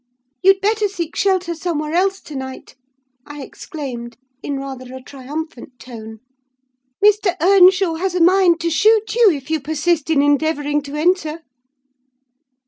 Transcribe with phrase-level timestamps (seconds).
[0.41, 2.75] "'You'd better seek shelter somewhere else to night!'
[3.27, 6.21] I exclaimed, in rather a triumphant tone.
[7.05, 7.35] 'Mr.
[7.39, 11.43] Earnshaw has a mind to shoot you, if you persist in endeavouring to enter.